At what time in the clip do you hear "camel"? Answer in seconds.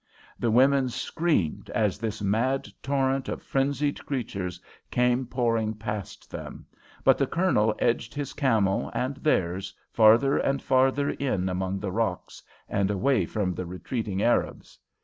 8.33-8.89